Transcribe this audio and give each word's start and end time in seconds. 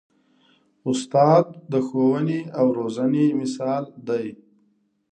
استاد 0.89 1.45
د 1.71 1.73
ښوونې 1.87 2.39
او 2.59 2.65
روزنې 2.77 3.25
مثال 3.41 3.83
دی. 4.07 4.27